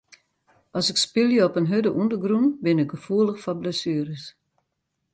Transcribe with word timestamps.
As 0.77 0.87
ik 0.91 0.97
spylje 1.05 1.41
op 1.47 1.57
in 1.59 1.69
hurde 1.71 1.91
ûndergrûn 2.01 2.47
bin 2.63 2.81
ik 2.83 2.93
gefoelich 2.93 3.41
foar 3.43 3.57
blessueres. 3.61 4.23